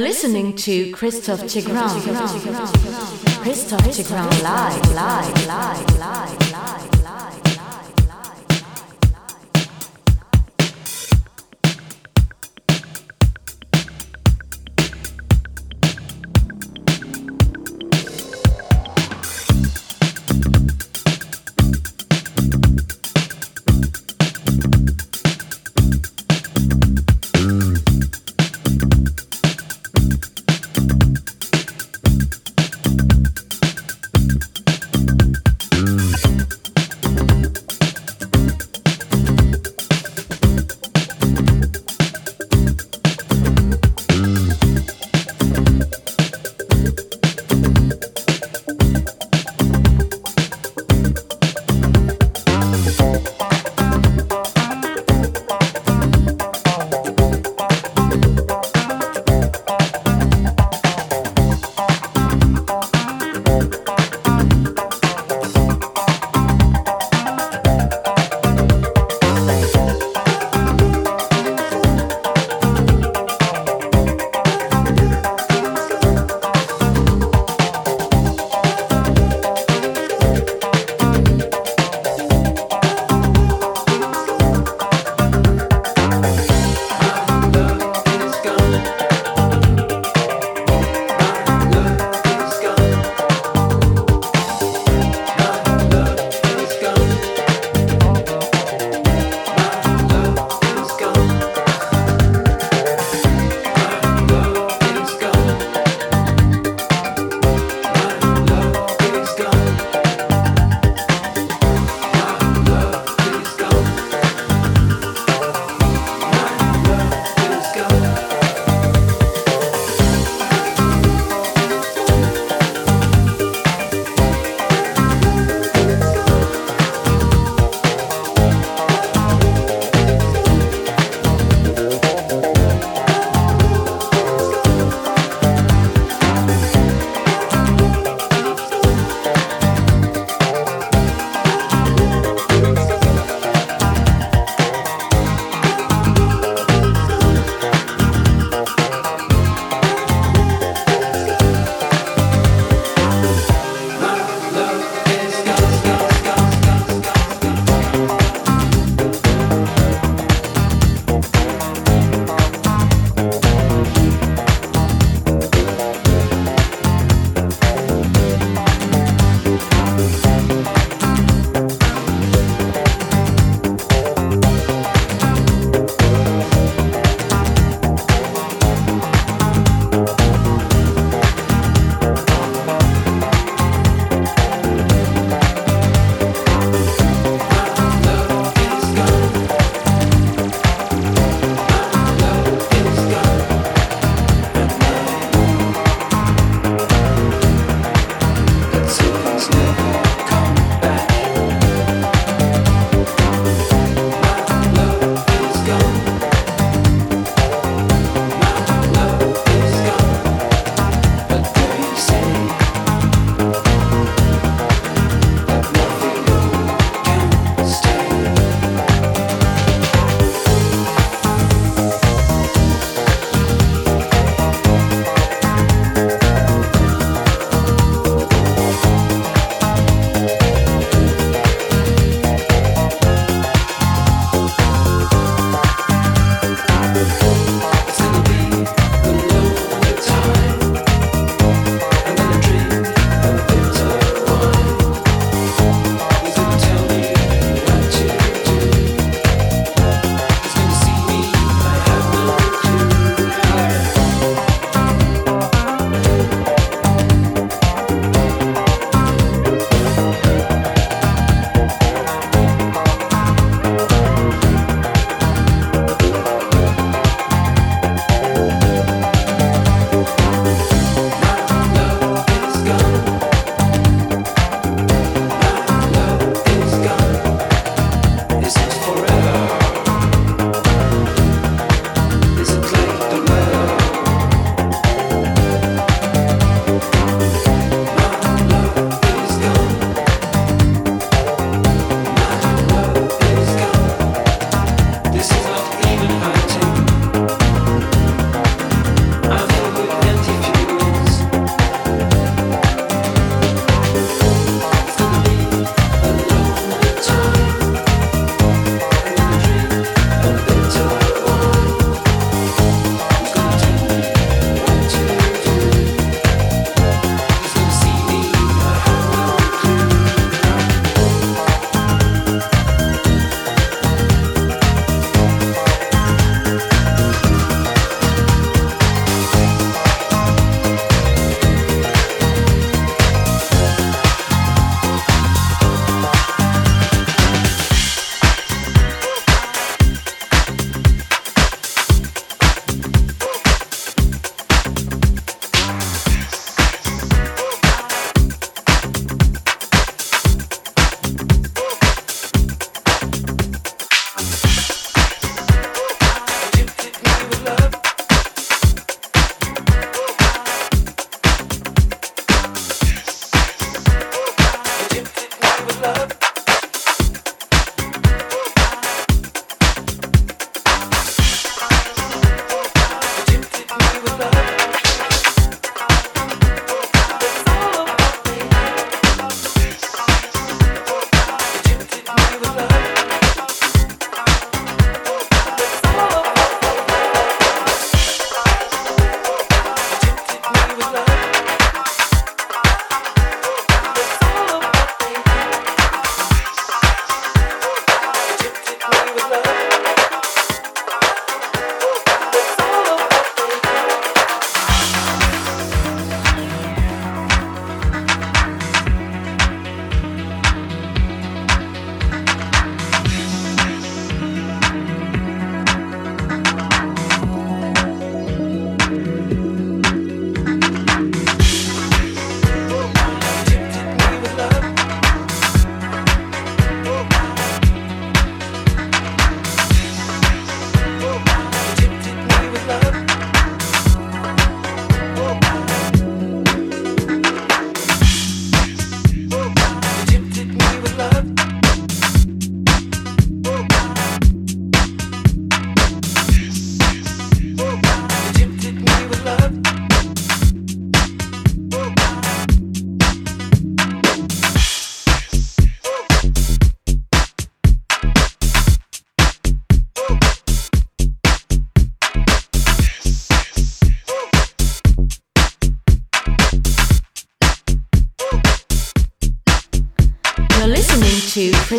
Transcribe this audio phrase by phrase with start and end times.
[0.00, 1.90] Listening to Christophe Tigran.
[3.42, 6.97] Christophe Tigran live, live, live, live, live,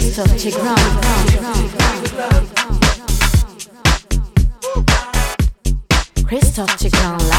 [0.10, 0.76] Christophe Tigran.
[6.26, 7.39] Christophe Tigran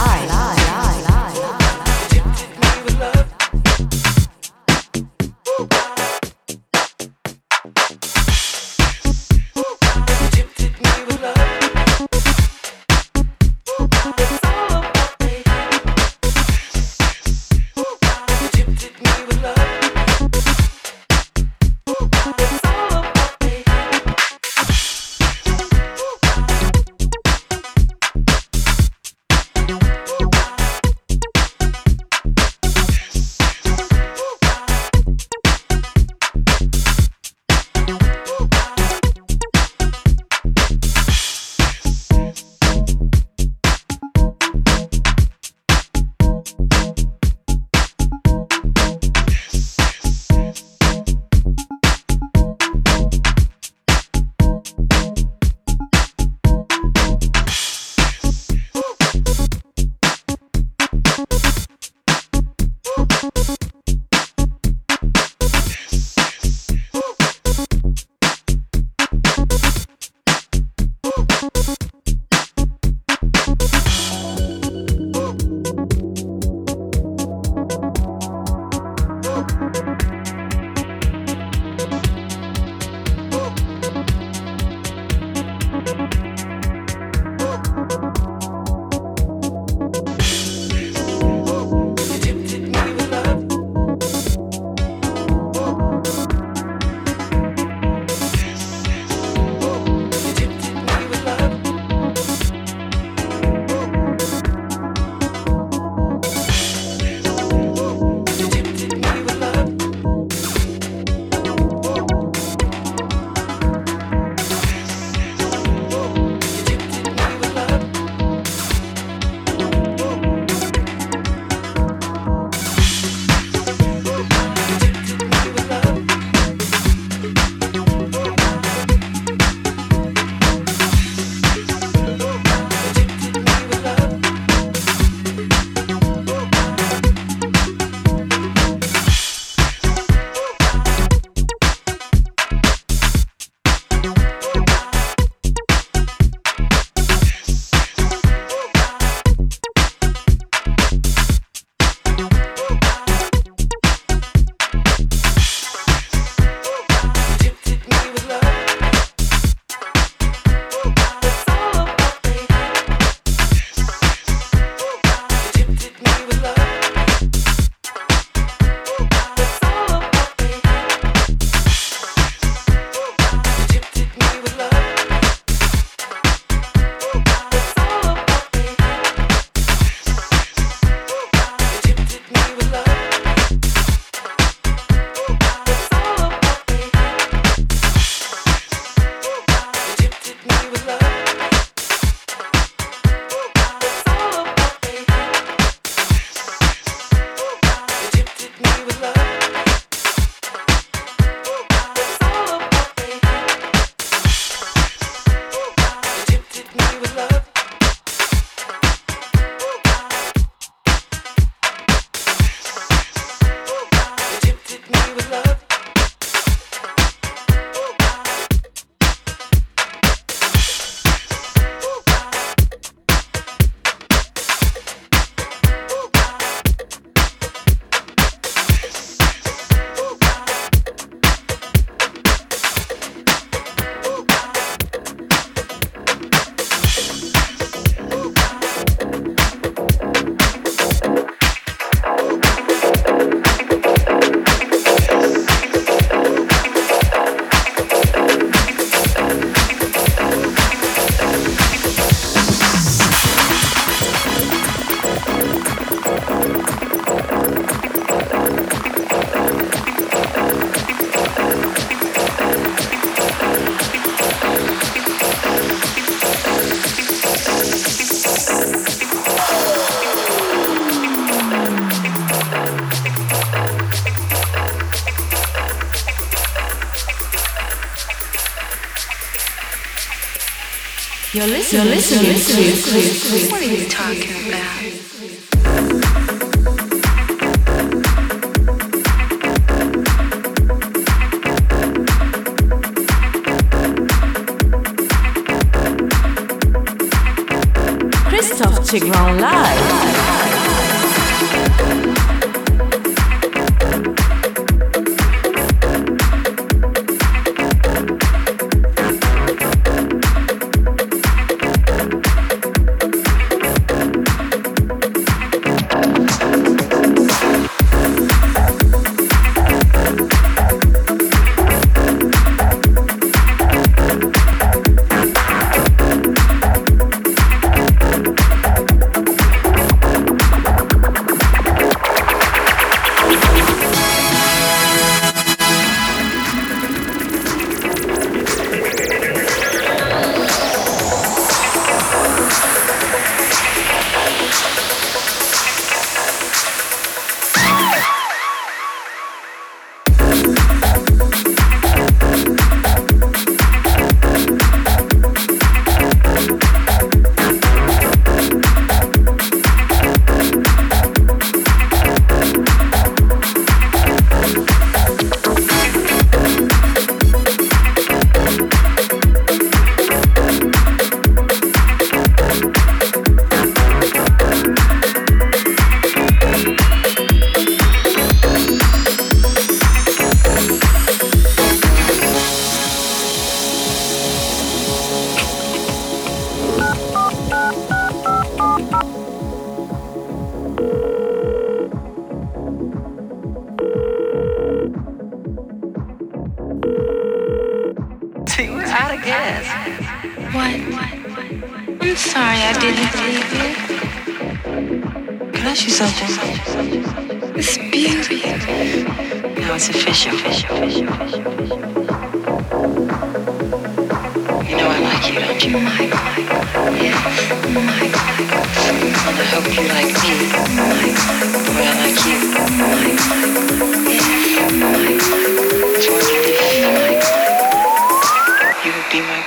[281.72, 284.39] Listening, You're listening, to, What are you talking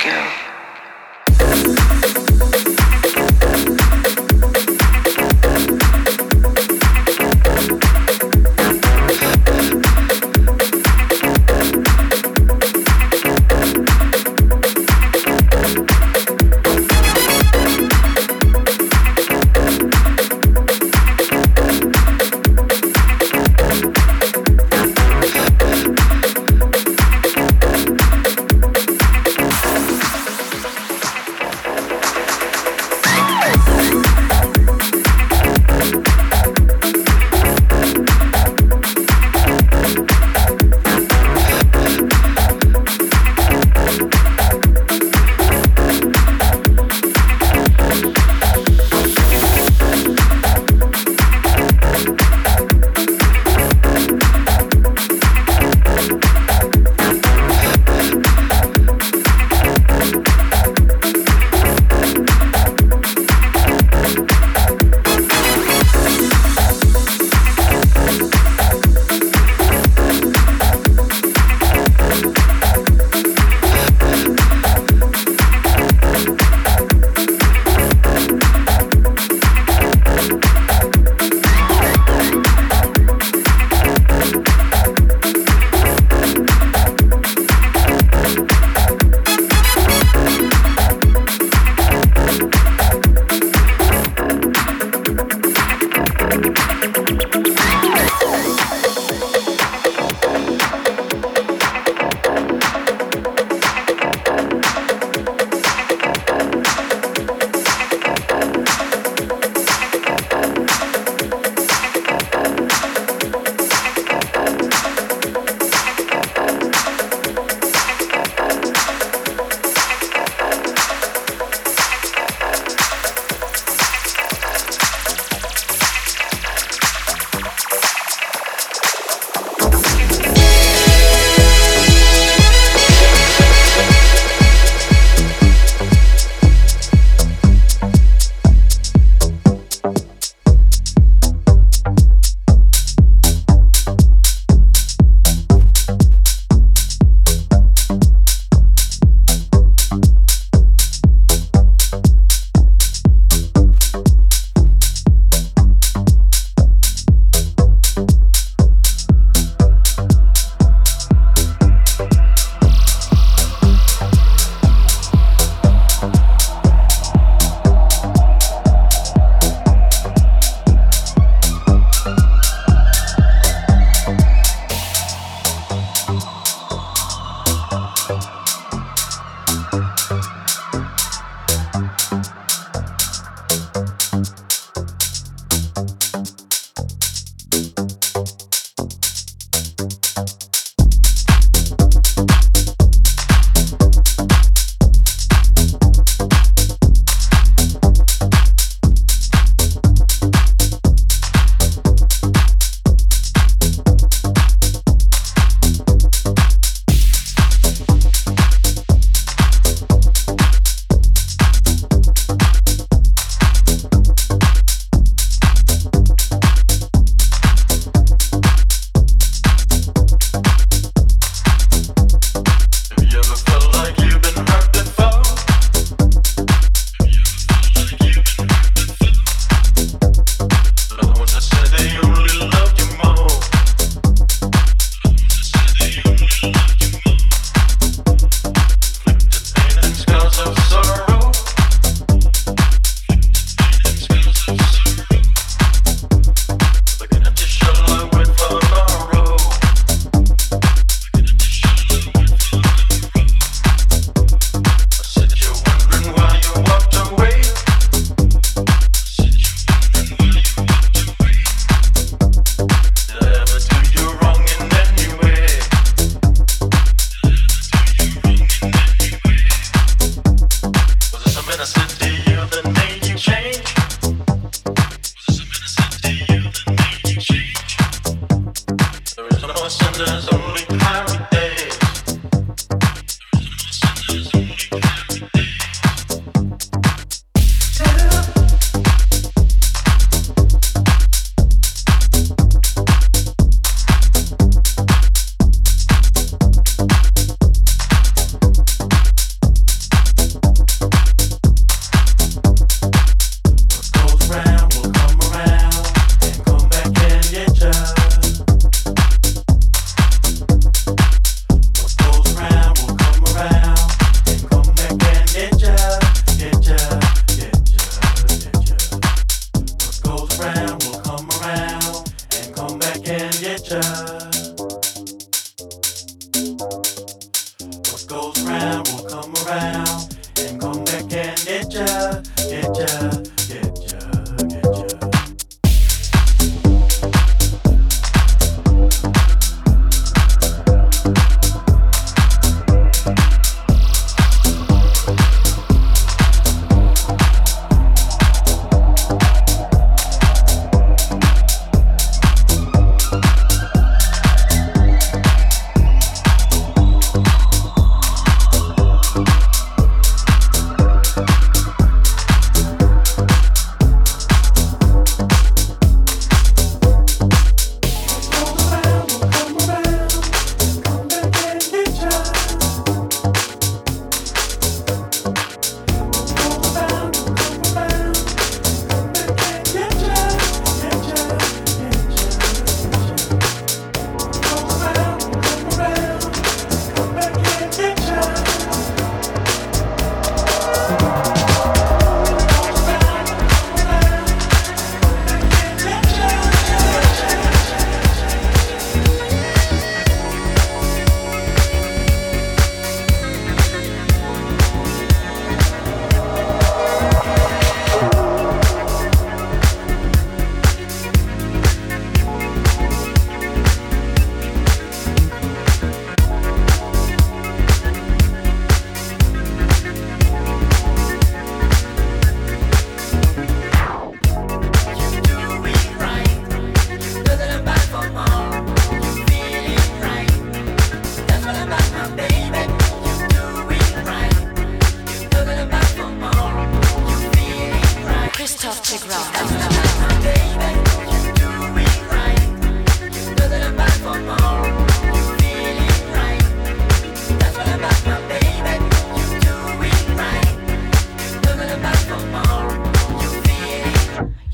[0.04, 0.43] go.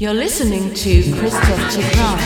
[0.09, 2.17] You're listening to Christoph Chikran.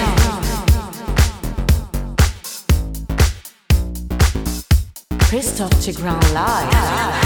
[5.19, 7.22] Christoph Chikran live.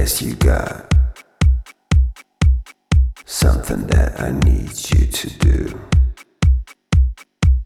[0.00, 0.94] Yes, you got
[3.26, 5.78] something that I need you to do.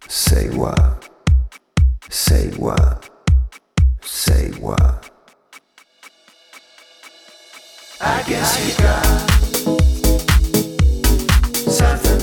[0.08, 1.08] Say what?
[2.10, 3.08] Say what?
[4.02, 5.10] Say what?
[8.00, 9.04] I guess you got
[11.70, 12.13] something.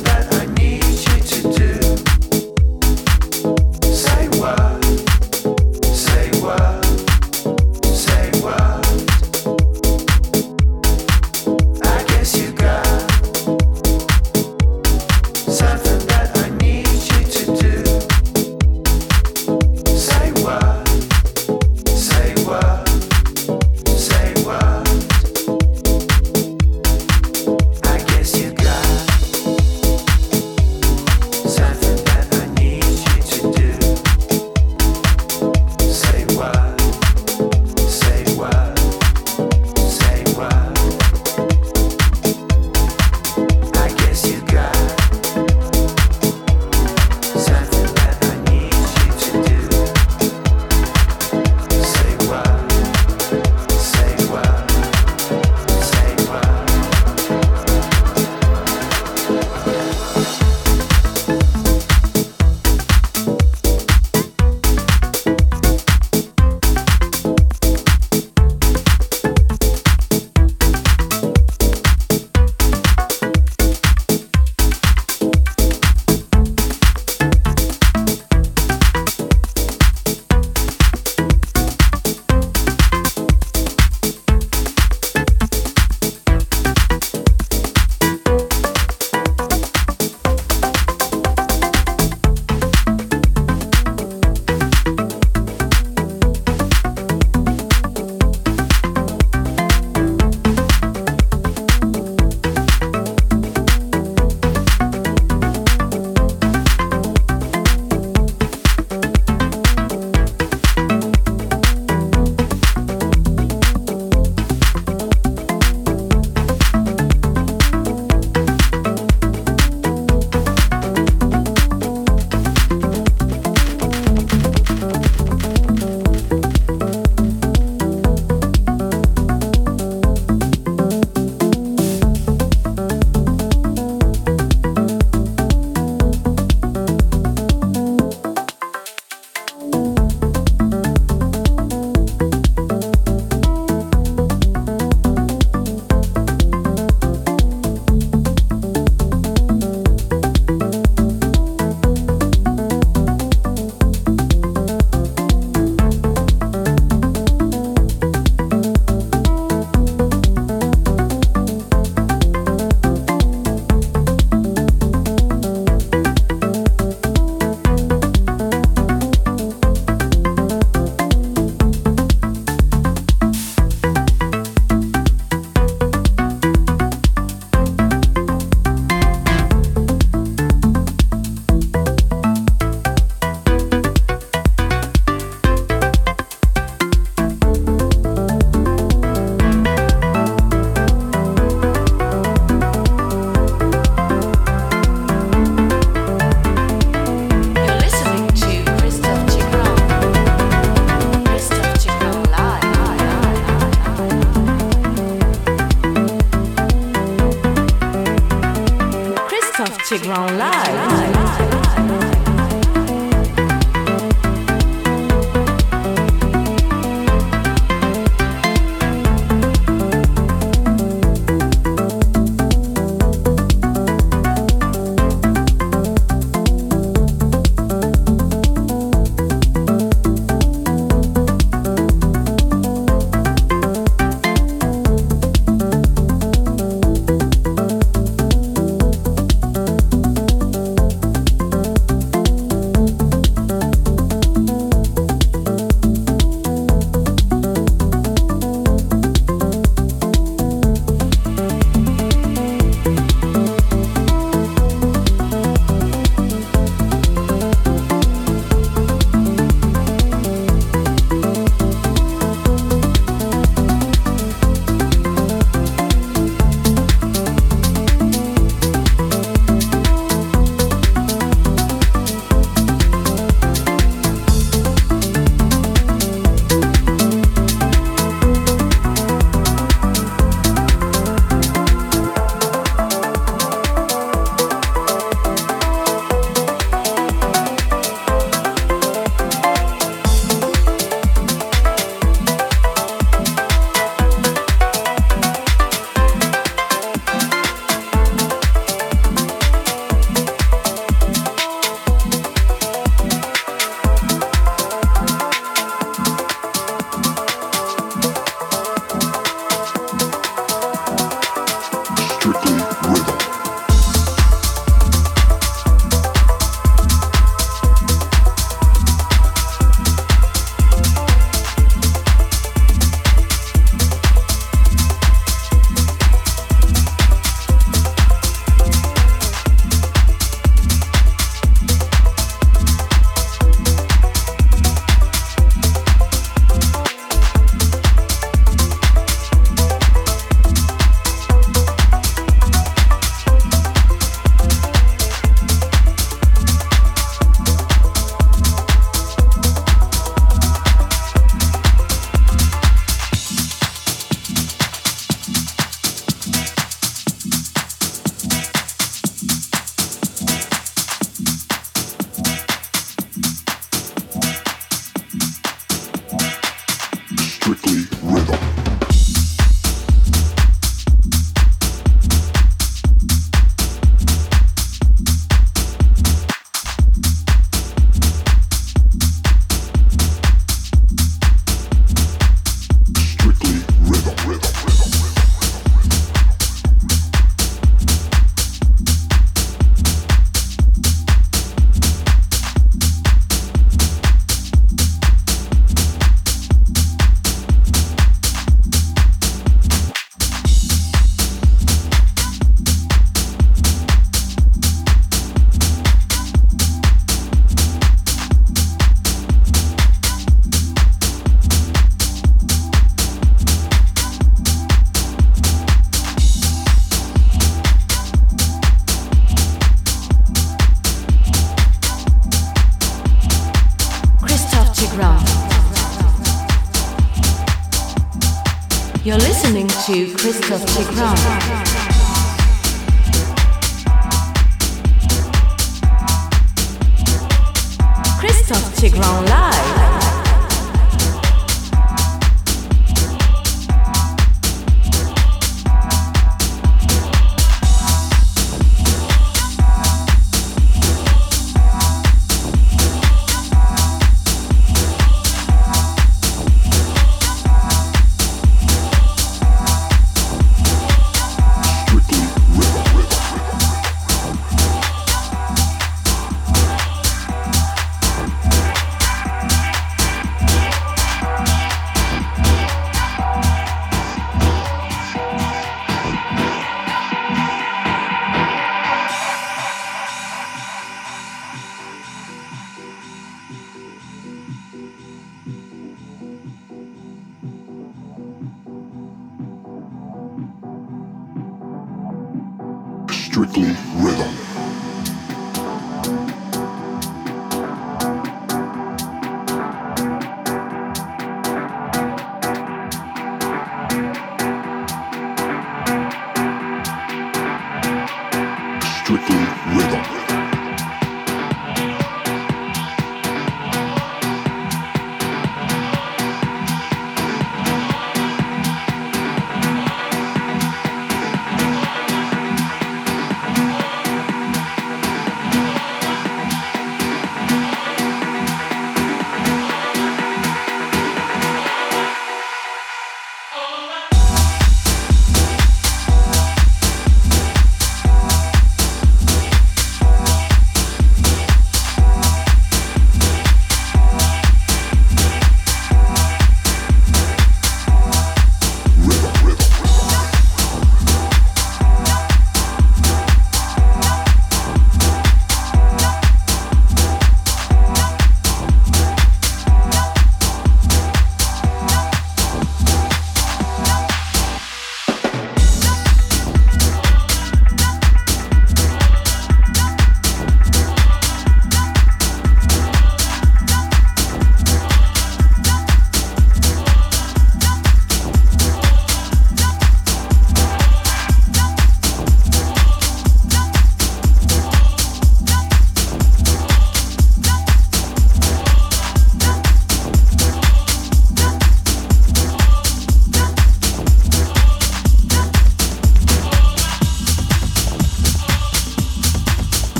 [493.31, 494.50] strictly rhythm.